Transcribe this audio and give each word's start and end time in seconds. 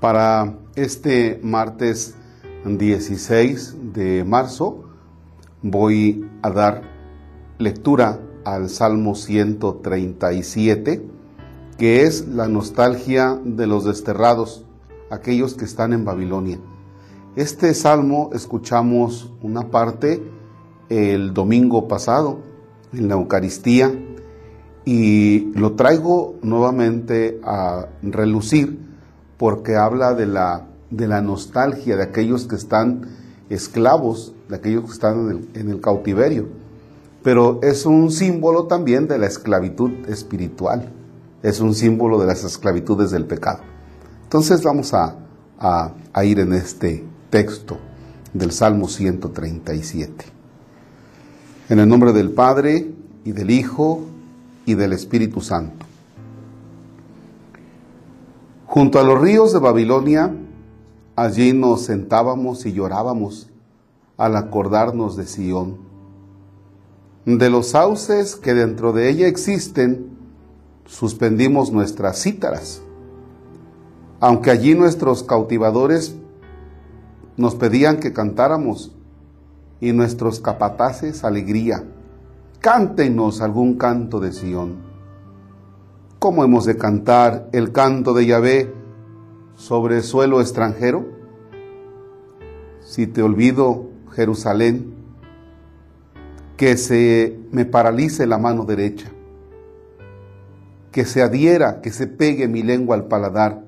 Para 0.00 0.56
este 0.76 1.40
martes 1.42 2.14
16 2.64 3.92
de 3.94 4.22
marzo 4.22 4.84
voy 5.60 6.24
a 6.40 6.50
dar 6.50 6.82
lectura 7.58 8.20
al 8.44 8.68
Salmo 8.68 9.16
137, 9.16 11.04
que 11.78 12.02
es 12.02 12.28
la 12.28 12.46
nostalgia 12.46 13.40
de 13.44 13.66
los 13.66 13.84
desterrados, 13.86 14.64
aquellos 15.10 15.54
que 15.54 15.64
están 15.64 15.92
en 15.92 16.04
Babilonia. 16.04 16.60
Este 17.34 17.74
salmo 17.74 18.30
escuchamos 18.32 19.32
una 19.42 19.68
parte 19.68 20.22
el 20.88 21.34
domingo 21.34 21.88
pasado 21.88 22.38
en 22.92 23.08
la 23.08 23.14
Eucaristía 23.14 23.92
y 24.84 25.50
lo 25.54 25.72
traigo 25.72 26.36
nuevamente 26.40 27.40
a 27.42 27.88
relucir 28.00 28.87
porque 29.38 29.76
habla 29.76 30.14
de 30.14 30.26
la, 30.26 30.66
de 30.90 31.08
la 31.08 31.22
nostalgia 31.22 31.96
de 31.96 32.02
aquellos 32.02 32.46
que 32.46 32.56
están 32.56 33.02
esclavos, 33.48 34.34
de 34.48 34.56
aquellos 34.56 34.84
que 34.84 34.92
están 34.92 35.48
en 35.54 35.70
el, 35.70 35.80
cautiverio. 35.80 36.48
Pero 37.22 37.60
es 37.62 37.86
un 37.86 38.10
símbolo 38.10 38.66
también 38.66 39.08
de 39.08 39.18
la 39.18 39.26
esclavitud 39.26 39.90
espiritual, 40.08 40.90
es 41.42 41.60
un 41.60 41.74
símbolo 41.74 42.18
de 42.18 42.26
las 42.26 42.44
esclavitudes 42.44 43.10
del 43.10 43.26
pecado. 43.26 43.60
Entonces 44.24 44.62
vamos 44.62 44.92
a, 44.92 45.16
a 45.60 46.24
ir 46.24 46.40
en 46.40 46.52
este 46.52 47.04
texto 47.30 47.78
del 48.34 48.52
Salmo 48.52 48.88
137. 48.88 50.24
En 51.70 51.78
el 51.78 51.88
nombre 51.88 52.12
del 52.12 52.32
Padre 52.32 52.92
y 53.24 53.32
del 53.32 53.50
Hijo 53.50 54.00
y 54.66 54.74
del 54.74 54.92
Espíritu 54.92 55.40
Santo. 55.40 55.87
Junto 58.78 59.00
a 59.00 59.02
los 59.02 59.20
ríos 59.20 59.52
de 59.52 59.58
Babilonia, 59.58 60.32
allí 61.16 61.52
nos 61.52 61.82
sentábamos 61.82 62.64
y 62.64 62.72
llorábamos 62.72 63.50
al 64.16 64.36
acordarnos 64.36 65.16
de 65.16 65.26
Sión, 65.26 65.78
de 67.26 67.50
los 67.50 67.70
sauces 67.70 68.36
que 68.36 68.54
dentro 68.54 68.92
de 68.92 69.10
ella 69.10 69.26
existen, 69.26 70.16
suspendimos 70.84 71.72
nuestras 71.72 72.22
cítaras, 72.22 72.80
aunque 74.20 74.52
allí 74.52 74.76
nuestros 74.76 75.24
cautivadores 75.24 76.14
nos 77.36 77.56
pedían 77.56 77.98
que 77.98 78.12
cantáramos 78.12 78.92
y 79.80 79.90
nuestros 79.90 80.38
capataces 80.38 81.24
alegría. 81.24 81.82
Cántenos 82.60 83.40
algún 83.40 83.76
canto 83.76 84.20
de 84.20 84.30
Sión. 84.30 84.87
¿Cómo 86.18 86.42
hemos 86.42 86.64
de 86.64 86.76
cantar 86.76 87.48
el 87.52 87.70
canto 87.70 88.12
de 88.12 88.26
Yahvé 88.26 88.74
sobre 89.54 90.02
suelo 90.02 90.40
extranjero? 90.40 91.06
Si 92.80 93.06
te 93.06 93.22
olvido, 93.22 93.90
Jerusalén, 94.10 94.96
que 96.56 96.76
se 96.76 97.38
me 97.52 97.66
paralice 97.66 98.26
la 98.26 98.36
mano 98.36 98.64
derecha, 98.64 99.12
que 100.90 101.04
se 101.04 101.22
adhiera, 101.22 101.80
que 101.82 101.92
se 101.92 102.08
pegue 102.08 102.48
mi 102.48 102.64
lengua 102.64 102.96
al 102.96 103.06
paladar, 103.06 103.62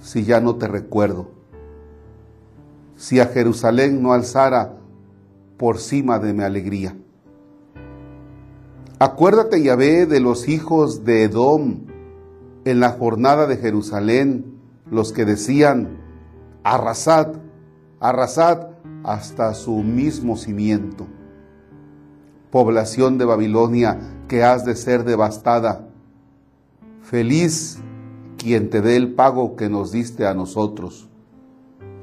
si 0.00 0.24
ya 0.24 0.40
no 0.40 0.56
te 0.56 0.66
recuerdo. 0.66 1.30
Si 2.96 3.20
a 3.20 3.26
Jerusalén 3.26 4.02
no 4.02 4.12
alzara 4.12 4.72
por 5.56 5.78
cima 5.78 6.18
de 6.18 6.32
mi 6.32 6.42
alegría. 6.42 6.96
Acuérdate, 9.00 9.60
Yahvé, 9.60 10.06
de 10.06 10.20
los 10.20 10.48
hijos 10.48 11.04
de 11.04 11.24
Edom 11.24 11.80
en 12.64 12.78
la 12.78 12.90
jornada 12.90 13.48
de 13.48 13.56
Jerusalén, 13.56 14.60
los 14.88 15.12
que 15.12 15.24
decían, 15.24 15.98
arrasad, 16.62 17.32
arrasad 17.98 18.68
hasta 19.02 19.52
su 19.54 19.78
mismo 19.82 20.36
cimiento. 20.36 21.08
Población 22.52 23.18
de 23.18 23.24
Babilonia 23.24 23.98
que 24.28 24.44
has 24.44 24.64
de 24.64 24.76
ser 24.76 25.02
devastada. 25.02 25.88
Feliz 27.02 27.80
quien 28.38 28.70
te 28.70 28.80
dé 28.80 28.94
el 28.94 29.14
pago 29.14 29.56
que 29.56 29.68
nos 29.68 29.90
diste 29.90 30.24
a 30.24 30.34
nosotros. 30.34 31.08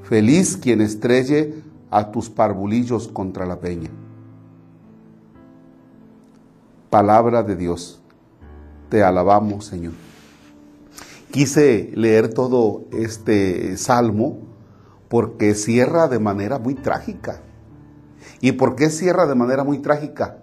Feliz 0.03 0.57
quien 0.57 0.81
estrelle 0.81 1.63
a 1.89 2.11
tus 2.11 2.29
parvulillos 2.29 3.07
contra 3.07 3.45
la 3.45 3.61
peña 3.61 3.89
palabra 6.91 7.41
de 7.41 7.55
Dios. 7.55 7.99
Te 8.89 9.01
alabamos, 9.01 9.65
Señor. 9.65 9.93
Quise 11.31 11.89
leer 11.95 12.33
todo 12.33 12.83
este 12.91 13.77
salmo 13.77 14.39
porque 15.07 15.55
cierra 15.55 16.07
de 16.07 16.19
manera 16.19 16.59
muy 16.59 16.75
trágica. 16.75 17.41
¿Y 18.41 18.51
por 18.51 18.75
qué 18.75 18.89
cierra 18.89 19.25
de 19.25 19.35
manera 19.35 19.63
muy 19.63 19.79
trágica? 19.79 20.39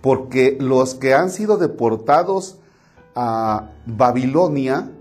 Porque 0.00 0.56
los 0.60 0.94
que 0.94 1.14
han 1.14 1.30
sido 1.30 1.58
deportados 1.58 2.58
a 3.16 3.70
Babilonia, 3.84 4.92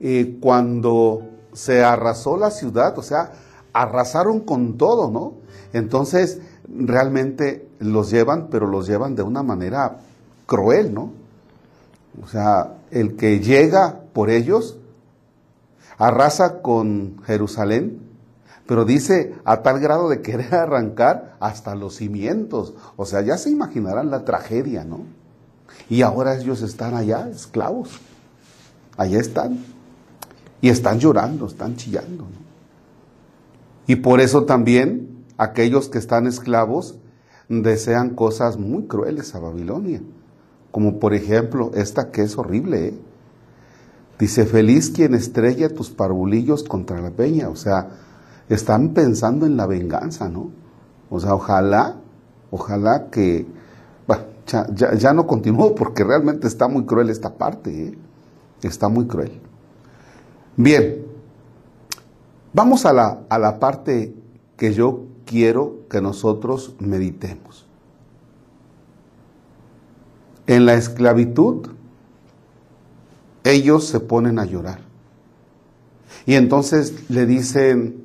eh, 0.00 0.36
cuando 0.40 1.22
se 1.54 1.82
arrasó 1.82 2.36
la 2.36 2.50
ciudad, 2.50 2.98
o 2.98 3.02
sea, 3.02 3.32
arrasaron 3.72 4.40
con 4.40 4.76
todo, 4.76 5.10
¿no? 5.10 5.34
Entonces, 5.72 6.40
realmente 6.68 7.68
los 7.78 8.10
llevan, 8.10 8.48
pero 8.50 8.66
los 8.66 8.86
llevan 8.86 9.14
de 9.14 9.22
una 9.22 9.42
manera 9.42 9.98
cruel, 10.46 10.92
¿no? 10.92 11.12
O 12.22 12.26
sea, 12.26 12.74
el 12.90 13.16
que 13.16 13.40
llega 13.40 14.00
por 14.12 14.30
ellos 14.30 14.78
arrasa 15.98 16.60
con 16.62 17.20
Jerusalén, 17.24 18.00
pero 18.66 18.84
dice 18.84 19.34
a 19.44 19.62
tal 19.62 19.80
grado 19.80 20.08
de 20.08 20.20
querer 20.20 20.54
arrancar 20.56 21.36
hasta 21.40 21.74
los 21.74 21.96
cimientos. 21.96 22.74
O 22.96 23.06
sea, 23.06 23.22
ya 23.22 23.38
se 23.38 23.50
imaginarán 23.50 24.10
la 24.10 24.24
tragedia, 24.24 24.84
¿no? 24.84 25.00
Y 25.88 26.02
ahora 26.02 26.36
ellos 26.36 26.62
están 26.62 26.94
allá, 26.94 27.28
esclavos. 27.30 27.90
Allá 28.96 29.20
están. 29.20 29.64
Y 30.60 30.70
están 30.70 30.98
llorando, 30.98 31.46
están 31.46 31.76
chillando. 31.76 32.24
¿no? 32.24 32.48
Y 33.86 33.96
por 33.96 34.20
eso 34.20 34.44
también 34.44 35.07
aquellos 35.38 35.88
que 35.88 35.98
están 35.98 36.26
esclavos 36.26 36.98
desean 37.48 38.10
cosas 38.10 38.58
muy 38.58 38.84
crueles 38.84 39.34
a 39.34 39.40
Babilonia, 39.40 40.02
como 40.70 40.98
por 40.98 41.14
ejemplo 41.14 41.70
esta 41.74 42.10
que 42.10 42.22
es 42.22 42.36
horrible. 42.36 42.88
¿eh? 42.88 42.94
Dice, 44.18 44.44
feliz 44.44 44.90
quien 44.90 45.14
estrella 45.14 45.72
tus 45.72 45.90
parvulillos 45.90 46.64
contra 46.64 47.00
la 47.00 47.10
peña. 47.10 47.48
O 47.48 47.56
sea, 47.56 47.88
están 48.48 48.90
pensando 48.90 49.46
en 49.46 49.56
la 49.56 49.66
venganza, 49.66 50.28
¿no? 50.28 50.50
O 51.08 51.20
sea, 51.20 51.34
ojalá, 51.34 51.96
ojalá 52.50 53.08
que... 53.10 53.46
Bueno, 54.06 54.24
ya, 54.74 55.12
no 55.12 55.26
continúo 55.26 55.74
porque 55.74 56.02
realmente 56.02 56.48
está 56.48 56.66
muy 56.66 56.84
cruel 56.84 57.10
esta 57.10 57.34
parte. 57.34 57.88
¿eh? 57.88 57.98
Está 58.62 58.88
muy 58.88 59.06
cruel. 59.06 59.40
Bien, 60.56 61.06
vamos 62.52 62.84
a 62.84 62.92
la, 62.92 63.20
a 63.28 63.38
la 63.38 63.60
parte 63.60 64.12
que 64.58 64.74
yo 64.74 65.04
quiero 65.24 65.86
que 65.88 66.02
nosotros 66.02 66.74
meditemos. 66.80 67.64
En 70.46 70.66
la 70.66 70.74
esclavitud, 70.74 71.68
ellos 73.44 73.86
se 73.86 74.00
ponen 74.00 74.38
a 74.38 74.44
llorar. 74.44 74.80
Y 76.26 76.34
entonces 76.34 77.08
le 77.08 77.24
dicen 77.24 78.02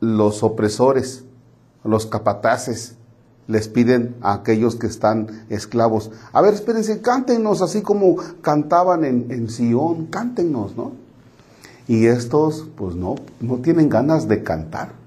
los 0.00 0.42
opresores, 0.42 1.24
los 1.84 2.06
capataces, 2.06 2.96
les 3.46 3.68
piden 3.68 4.16
a 4.22 4.34
aquellos 4.34 4.76
que 4.76 4.86
están 4.88 5.44
esclavos, 5.50 6.10
a 6.32 6.40
ver, 6.40 6.54
espérense, 6.54 7.00
cántenos 7.00 7.62
así 7.62 7.82
como 7.82 8.16
cantaban 8.40 9.04
en, 9.04 9.30
en 9.30 9.48
Sion, 9.48 10.06
cántenos, 10.06 10.76
¿no? 10.76 10.92
Y 11.86 12.06
estos, 12.06 12.66
pues 12.76 12.94
no, 12.96 13.16
no 13.40 13.58
tienen 13.58 13.88
ganas 13.88 14.26
de 14.26 14.42
cantar. 14.42 15.01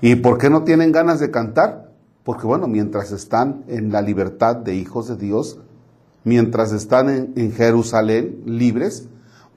¿Y 0.00 0.16
por 0.16 0.38
qué 0.38 0.50
no 0.50 0.64
tienen 0.64 0.92
ganas 0.92 1.20
de 1.20 1.30
cantar? 1.30 1.90
Porque 2.24 2.46
bueno, 2.46 2.66
mientras 2.66 3.12
están 3.12 3.64
en 3.68 3.92
la 3.92 4.00
libertad 4.00 4.56
de 4.56 4.74
hijos 4.74 5.08
de 5.08 5.16
Dios, 5.16 5.58
mientras 6.24 6.72
están 6.72 7.32
en, 7.36 7.52
Jerusalén 7.52 8.42
libres, 8.46 9.06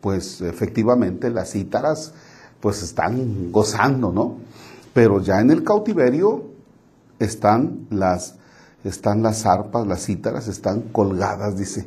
pues 0.01 0.41
efectivamente 0.41 1.29
las 1.29 1.51
cítaras 1.51 2.13
pues 2.59 2.83
están 2.83 3.51
gozando, 3.51 4.11
¿no? 4.11 4.35
Pero 4.93 5.21
ya 5.21 5.39
en 5.39 5.51
el 5.51 5.63
cautiverio 5.63 6.45
están 7.19 7.87
las, 7.89 8.35
están 8.83 9.23
las 9.23 9.45
arpas, 9.45 9.87
las 9.87 10.05
cítaras 10.05 10.47
están 10.47 10.81
colgadas, 10.91 11.57
dice. 11.57 11.85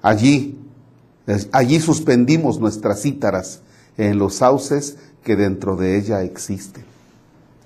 Allí, 0.00 0.58
allí 1.52 1.80
suspendimos 1.80 2.60
nuestras 2.60 3.02
cítaras 3.02 3.60
en 3.96 4.18
los 4.18 4.36
sauces 4.36 4.96
que 5.22 5.36
dentro 5.36 5.76
de 5.76 5.98
ella 5.98 6.22
existen. 6.22 6.84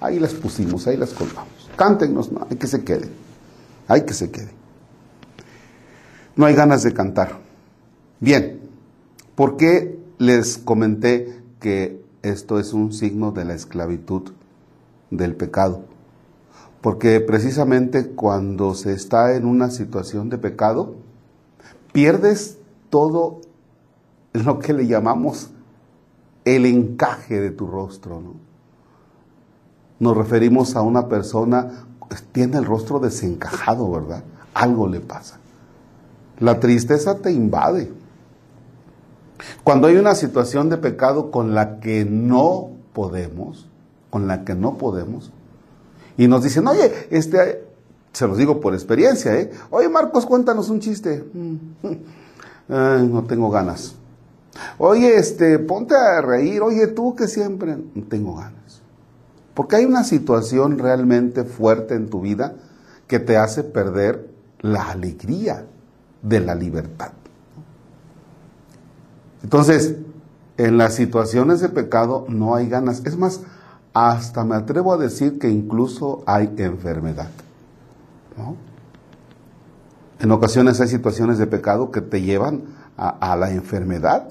Ahí 0.03 0.19
las 0.19 0.35
pusimos, 0.35 0.87
ahí 0.87 0.97
las 0.97 1.11
colgamos. 1.11 1.71
Cántenos, 1.77 2.33
no, 2.33 2.47
hay 2.51 2.57
que 2.57 2.67
se 2.67 2.85
queden. 2.85 3.11
Hay 3.89 4.03
que 4.03 4.15
se 4.15 4.31
queden. 4.31 4.53
No 6.37 6.47
hay 6.47 6.55
ganas 6.55 6.83
de 6.83 6.93
cantar. 6.93 7.39
Bien, 8.21 8.61
¿por 9.35 9.57
qué 9.57 9.99
les 10.19 10.59
comenté 10.59 11.43
que 11.61 12.03
esto 12.23 12.59
es 12.59 12.73
un 12.73 12.93
signo 12.93 13.33
de 13.33 13.45
la 13.45 13.55
esclavitud 13.55 14.33
del 15.11 15.35
pecado. 15.35 15.85
Porque 16.81 17.21
precisamente 17.21 18.09
cuando 18.09 18.75
se 18.75 18.93
está 18.93 19.37
en 19.37 19.47
una 19.47 19.71
situación 19.71 20.31
de 20.31 20.39
pecado, 20.39 20.95
pierdes 21.93 22.59
todo 22.91 23.41
lo 24.33 24.59
que 24.59 24.73
le 24.73 24.87
llamamos 24.87 25.51
el 26.45 26.67
encaje 26.67 27.41
de 27.41 27.51
tu 27.51 27.67
rostro. 27.67 28.21
¿no? 28.21 28.35
Nos 30.03 30.17
referimos 30.17 30.75
a 30.75 30.83
una 30.83 31.07
persona, 31.07 31.85
tiene 32.33 32.59
el 32.59 32.65
rostro 32.65 32.99
desencajado, 32.99 33.89
¿verdad? 33.89 34.25
Algo 34.53 34.89
le 34.89 34.99
pasa. 34.99 35.39
La 36.41 36.59
tristeza 36.59 37.19
te 37.19 37.31
invade. 37.31 37.89
Cuando 39.63 39.87
hay 39.87 39.99
una 39.99 40.17
situación 40.17 40.71
de 40.71 40.79
pecado 40.79 41.31
con 41.31 41.55
la 41.55 41.79
que 41.79 42.05
no 42.05 42.71
podemos, 42.93 43.69
con 44.11 44.27
la 44.27 44.45
que 44.45 44.57
no 44.57 44.77
podemos, 44.77 45.31
y 46.17 46.27
nos 46.27 46.43
dicen, 46.43 46.67
oye, 46.67 47.07
este, 47.11 47.65
se 48.13 48.27
los 48.27 48.37
digo 48.37 48.59
por 48.59 48.75
experiencia, 48.75 49.39
¿eh? 49.39 49.53
Oye, 49.71 49.89
Marcos, 49.89 50.27
cuéntanos 50.27 50.69
un 50.69 50.81
chiste. 50.81 51.25
no 52.69 53.23
tengo 53.23 53.51
ganas. 53.51 53.95
Oye, 54.79 55.15
este, 55.15 55.61
ponte 55.61 55.95
a 55.95 56.21
reír. 56.23 56.61
Oye, 56.61 56.89
tú 56.89 57.15
que 57.15 57.29
siempre 57.29 57.77
no 57.77 58.03
tengo 58.09 58.35
ganas. 58.35 58.82
Porque 59.55 59.77
hay 59.77 59.85
una 59.85 60.05
situación 60.05 60.79
realmente 60.79 61.45
fuerte 61.45 61.95
en 61.95 62.09
tu 62.09 62.21
vida 62.21 62.55
que 63.07 63.19
te 63.19 63.37
hace 63.37 63.65
perder 63.65 64.31
la 64.61 64.91
alegría 64.91 65.67
de 66.23 66.41
la 66.41 66.55
libertad. 66.55 67.13
Entonces, 69.43 69.97
en 70.57 70.79
las 70.79 70.95
situaciones 70.95 71.61
de 71.61 71.69
pecado 71.69 72.25
no 72.29 72.55
hay 72.55 72.69
ganas. 72.69 73.03
Es 73.05 73.17
más, 73.17 73.41
hasta 73.93 74.45
me 74.45 74.55
atrevo 74.55 74.93
a 74.93 74.97
decir 74.97 75.39
que 75.39 75.51
incluso 75.51 76.23
hay 76.27 76.55
enfermedad. 76.57 77.29
En 80.21 80.31
ocasiones 80.31 80.81
hay 80.81 80.89
situaciones 80.89 81.39
de 81.39 81.47
pecado 81.47 81.91
que 81.91 82.01
te 82.01 82.23
llevan 82.23 82.63
a, 82.97 83.37
la 83.37 83.51
enfermedad. 83.51 84.29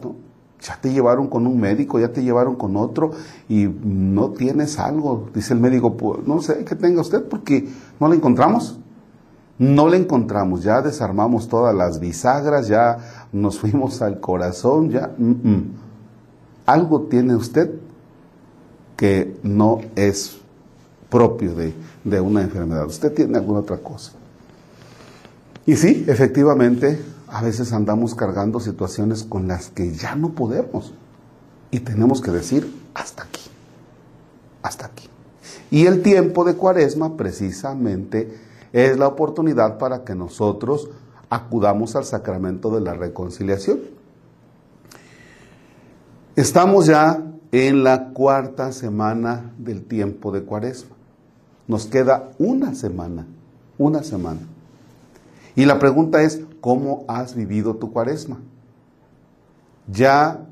Ya 0.61 0.77
te 0.79 0.93
llevaron 0.93 1.27
con 1.27 1.47
un 1.47 1.59
médico, 1.59 1.99
ya 1.99 2.13
te 2.13 2.23
llevaron 2.23 2.55
con 2.55 2.75
otro 2.75 3.11
y 3.49 3.65
no 3.65 4.29
tienes 4.29 4.77
algo. 4.77 5.27
Dice 5.33 5.53
el 5.53 5.59
médico, 5.59 5.97
pues, 5.97 6.25
no 6.27 6.41
sé 6.41 6.63
qué 6.65 6.75
tenga 6.75 7.01
usted 7.01 7.23
porque 7.23 7.67
no 7.99 8.07
la 8.07 8.15
encontramos. 8.15 8.77
No 9.57 9.87
la 9.87 9.97
encontramos, 9.97 10.63
ya 10.63 10.81
desarmamos 10.81 11.47
todas 11.47 11.75
las 11.75 11.99
bisagras, 11.99 12.67
ya 12.67 12.97
nos 13.31 13.59
fuimos 13.59 14.01
al 14.01 14.19
corazón, 14.19 14.89
ya... 14.89 15.11
Algo 16.65 17.01
tiene 17.01 17.35
usted 17.35 17.71
que 18.95 19.35
no 19.43 19.81
es 19.95 20.37
propio 21.09 21.53
de, 21.53 21.73
de 22.03 22.21
una 22.21 22.41
enfermedad. 22.41 22.85
Usted 22.87 23.13
tiene 23.13 23.37
alguna 23.37 23.59
otra 23.59 23.77
cosa. 23.77 24.13
Y 25.65 25.75
sí, 25.75 26.05
efectivamente, 26.07 26.99
a 27.31 27.41
veces 27.41 27.71
andamos 27.71 28.13
cargando 28.13 28.59
situaciones 28.59 29.23
con 29.23 29.47
las 29.47 29.69
que 29.69 29.93
ya 29.93 30.15
no 30.15 30.33
podemos. 30.33 30.93
Y 31.71 31.79
tenemos 31.79 32.21
que 32.21 32.29
decir, 32.29 32.69
hasta 32.93 33.23
aquí, 33.23 33.49
hasta 34.61 34.87
aquí. 34.87 35.07
Y 35.71 35.85
el 35.85 36.01
tiempo 36.01 36.43
de 36.43 36.55
cuaresma 36.55 37.15
precisamente 37.15 38.37
es 38.73 38.99
la 38.99 39.07
oportunidad 39.07 39.77
para 39.77 40.03
que 40.03 40.13
nosotros 40.13 40.89
acudamos 41.29 41.95
al 41.95 42.03
sacramento 42.03 42.69
de 42.69 42.81
la 42.81 42.93
reconciliación. 42.95 43.79
Estamos 46.35 46.87
ya 46.87 47.23
en 47.53 47.85
la 47.85 48.09
cuarta 48.09 48.73
semana 48.73 49.53
del 49.57 49.85
tiempo 49.85 50.33
de 50.33 50.43
cuaresma. 50.43 50.97
Nos 51.69 51.85
queda 51.85 52.31
una 52.39 52.75
semana, 52.75 53.25
una 53.77 54.03
semana. 54.03 54.41
Y 55.55 55.63
la 55.63 55.79
pregunta 55.79 56.21
es, 56.23 56.41
¿cómo 56.61 57.03
has 57.07 57.35
vivido 57.35 57.75
tu 57.75 57.91
cuaresma? 57.91 58.39
¿Ya 59.87 60.45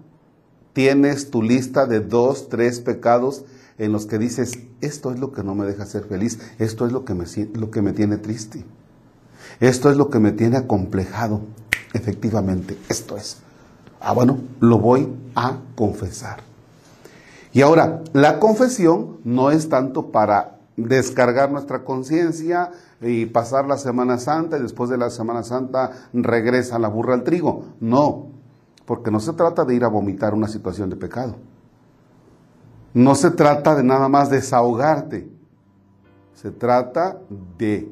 tienes 0.73 1.29
tu 1.29 1.41
lista 1.41 1.85
de 1.85 1.99
dos, 1.99 2.49
tres 2.49 2.79
pecados 2.79 3.45
en 3.77 3.93
los 3.93 4.05
que 4.05 4.17
dices, 4.17 4.59
esto 4.81 5.11
es 5.11 5.19
lo 5.19 5.31
que 5.31 5.43
no 5.43 5.55
me 5.55 5.65
deja 5.65 5.85
ser 5.85 6.03
feliz, 6.03 6.39
esto 6.59 6.85
es 6.85 6.91
lo 6.91 7.05
que 7.05 7.13
me, 7.13 7.25
lo 7.53 7.71
que 7.71 7.81
me 7.81 7.93
tiene 7.93 8.17
triste, 8.17 8.65
esto 9.61 9.89
es 9.89 9.95
lo 9.97 10.09
que 10.09 10.19
me 10.19 10.31
tiene 10.33 10.57
acomplejado. 10.57 11.41
Efectivamente, 11.93 12.77
esto 12.89 13.17
es. 13.17 13.37
Ah, 13.99 14.13
bueno, 14.13 14.39
lo 14.59 14.77
voy 14.77 15.09
a 15.33 15.59
confesar. 15.75 16.41
Y 17.51 17.61
ahora, 17.61 18.03
la 18.13 18.39
confesión 18.39 19.17
no 19.23 19.49
es 19.49 19.69
tanto 19.69 20.11
para 20.11 20.59
descargar 20.77 21.51
nuestra 21.51 21.83
conciencia 21.83 22.71
y 23.01 23.25
pasar 23.27 23.65
la 23.67 23.77
Semana 23.77 24.17
Santa 24.17 24.57
y 24.57 24.61
después 24.61 24.89
de 24.89 24.97
la 24.97 25.09
Semana 25.09 25.43
Santa 25.43 25.91
regresa 26.13 26.79
la 26.79 26.89
burra 26.89 27.13
al 27.13 27.23
trigo. 27.23 27.65
No, 27.79 28.27
porque 28.85 29.11
no 29.11 29.19
se 29.19 29.33
trata 29.33 29.65
de 29.65 29.75
ir 29.75 29.83
a 29.83 29.87
vomitar 29.87 30.33
una 30.33 30.47
situación 30.47 30.89
de 30.89 30.95
pecado. 30.95 31.35
No 32.93 33.15
se 33.15 33.31
trata 33.31 33.75
de 33.75 33.83
nada 33.83 34.09
más 34.09 34.29
desahogarte. 34.29 35.29
Se 36.33 36.51
trata 36.51 37.19
de 37.57 37.91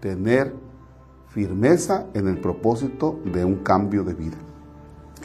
tener 0.00 0.54
firmeza 1.28 2.06
en 2.14 2.28
el 2.28 2.40
propósito 2.40 3.18
de 3.24 3.44
un 3.44 3.56
cambio 3.56 4.04
de 4.04 4.14
vida. 4.14 4.36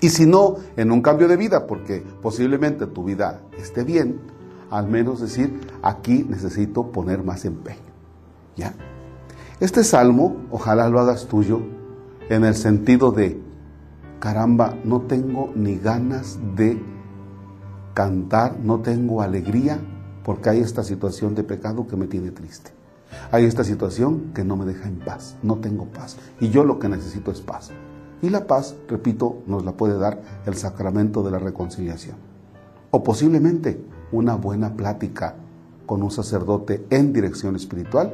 Y 0.01 0.09
si 0.09 0.25
no, 0.25 0.55
en 0.75 0.91
un 0.91 1.01
cambio 1.01 1.27
de 1.27 1.37
vida, 1.37 1.65
porque 1.67 2.03
posiblemente 2.21 2.85
tu 2.87 3.03
vida 3.03 3.41
esté 3.57 3.83
bien, 3.83 4.19
al 4.69 4.87
menos 4.87 5.21
decir, 5.21 5.59
aquí 5.81 6.25
necesito 6.27 6.91
poner 6.91 7.23
más 7.23 7.45
empeño. 7.45 7.79
¿Ya? 8.55 8.73
Este 9.61 9.85
salmo, 9.85 10.35
ojalá 10.51 10.89
lo 10.89 10.99
hagas 10.99 11.27
tuyo, 11.27 11.61
en 12.27 12.43
el 12.43 12.55
sentido 12.55 13.13
de, 13.13 13.39
caramba, 14.19 14.75
no 14.83 15.03
tengo 15.03 15.53
ni 15.55 15.77
ganas 15.77 16.37
de 16.57 16.77
cantar, 17.93 18.59
no 18.59 18.81
tengo 18.81 19.21
alegría 19.21 19.79
porque 20.25 20.49
hay 20.49 20.59
esta 20.59 20.83
situación 20.83 21.35
de 21.35 21.43
pecado 21.43 21.87
que 21.87 21.95
me 21.95 22.07
tiene 22.07 22.31
triste. 22.31 22.71
Hay 23.31 23.45
esta 23.45 23.63
situación 23.63 24.33
que 24.35 24.43
no 24.43 24.57
me 24.57 24.65
deja 24.65 24.89
en 24.89 24.99
paz, 24.99 25.37
no 25.41 25.55
tengo 25.59 25.85
paz. 25.85 26.17
Y 26.41 26.49
yo 26.49 26.65
lo 26.65 26.77
que 26.77 26.89
necesito 26.89 27.31
es 27.31 27.39
paz. 27.39 27.71
Y 28.21 28.31
la 28.31 28.47
paz, 28.47 28.75
repito, 28.89 29.37
nos 29.47 29.63
la 29.63 29.71
puede 29.71 29.97
dar 29.97 30.21
el 30.45 30.55
sacramento 30.55 31.23
de 31.23 31.31
la 31.31 31.39
reconciliación. 31.39 32.17
O 32.91 33.03
posiblemente 33.03 33.79
una 34.11 34.35
buena 34.35 34.73
plática 34.73 35.35
con 35.85 36.03
un 36.03 36.11
sacerdote 36.11 36.85
en 36.89 37.13
dirección 37.13 37.55
espiritual 37.55 38.13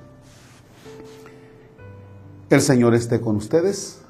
El 2.51 2.59
Señor 2.59 2.93
esté 2.95 3.21
con 3.21 3.37
ustedes. 3.37 4.01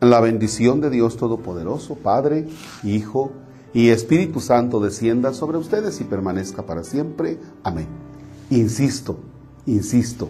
La 0.00 0.20
bendición 0.20 0.80
de 0.80 0.90
Dios 0.90 1.16
Todopoderoso, 1.16 1.94
Padre, 1.94 2.48
Hijo 2.82 3.30
y 3.72 3.90
Espíritu 3.90 4.40
Santo 4.40 4.80
descienda 4.80 5.32
sobre 5.32 5.56
ustedes 5.56 6.00
y 6.00 6.04
permanezca 6.04 6.66
para 6.66 6.82
siempre. 6.82 7.38
Amén. 7.62 7.86
Insisto, 8.50 9.20
insisto, 9.64 10.28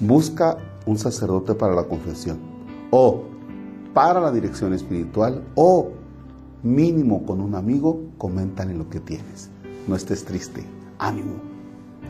busca 0.00 0.56
un 0.86 0.96
sacerdote 0.96 1.54
para 1.54 1.74
la 1.74 1.84
confesión 1.84 2.38
o 2.90 3.24
para 3.92 4.18
la 4.18 4.32
dirección 4.32 4.72
espiritual 4.72 5.44
o 5.54 5.90
mínimo 6.62 7.26
con 7.26 7.42
un 7.42 7.56
amigo, 7.56 8.00
coméntale 8.16 8.72
lo 8.72 8.88
que 8.88 9.00
tienes. 9.00 9.50
No 9.86 9.94
estés 9.94 10.24
triste. 10.24 10.64
Ánimo. 10.98 11.34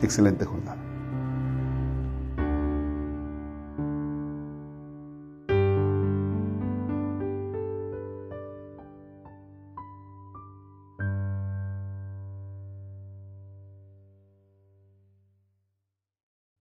Excelente 0.01 0.45
jornada. 0.45 0.88